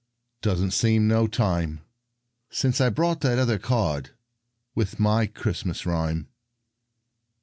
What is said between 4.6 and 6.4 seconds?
With my Christmas rhyme.